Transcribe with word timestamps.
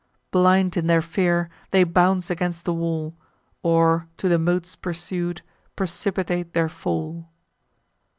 Blind 0.31 0.75
in 0.75 0.87
their 0.87 0.99
fear, 1.03 1.47
they 1.69 1.83
bounce 1.83 2.31
against 2.31 2.65
the 2.65 2.73
wall, 2.73 3.15
Or, 3.61 4.07
to 4.17 4.27
the 4.27 4.39
moats 4.39 4.75
pursued, 4.75 5.43
precipitate 5.75 6.53
their 6.53 6.69
fall. 6.69 7.29